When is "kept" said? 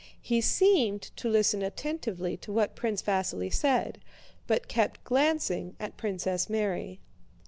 4.67-5.03